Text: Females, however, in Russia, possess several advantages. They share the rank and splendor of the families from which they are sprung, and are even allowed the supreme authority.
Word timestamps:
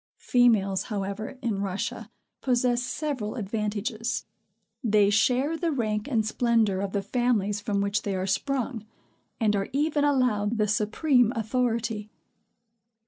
Females, 0.17 0.85
however, 0.85 1.37
in 1.43 1.61
Russia, 1.61 2.09
possess 2.41 2.81
several 2.81 3.35
advantages. 3.35 4.25
They 4.83 5.11
share 5.11 5.55
the 5.55 5.71
rank 5.71 6.07
and 6.07 6.25
splendor 6.25 6.81
of 6.81 6.93
the 6.93 7.03
families 7.03 7.59
from 7.61 7.81
which 7.81 8.01
they 8.01 8.15
are 8.15 8.25
sprung, 8.25 8.83
and 9.39 9.55
are 9.55 9.69
even 9.73 10.03
allowed 10.03 10.57
the 10.57 10.67
supreme 10.67 11.31
authority. 11.35 12.09